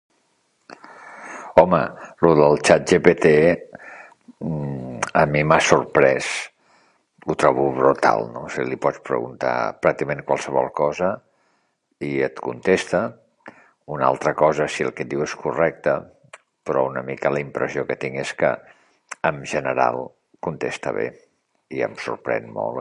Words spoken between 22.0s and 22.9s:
sorprèn molt.